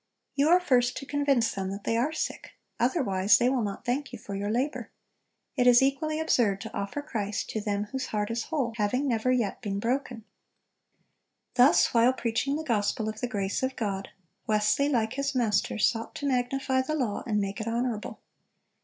[0.33, 4.11] You are first to convince them that they are sick; otherwise they will not thank
[4.11, 4.89] you for your labor.
[5.55, 9.31] It is equally absurd to offer Christ to them whose heart is whole, having never
[9.31, 10.23] yet been broken."(382)
[11.53, 14.09] Thus while preaching the gospel of the grace of God,
[14.47, 18.21] Wesley, like his Master, sought to "magnify the law, and make it honorable."